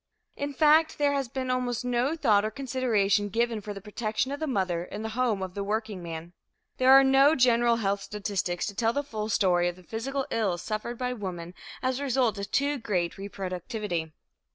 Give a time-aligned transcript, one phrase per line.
[0.35, 4.39] In fact there has been almost no thought or consideration given for the protection of
[4.39, 6.33] the mother in the home of the workingman.
[6.77, 10.63] There are no general health statistics to tell the full story of the physical ills
[10.63, 11.53] suffered by women
[11.83, 14.11] as a result of too great reproductivity.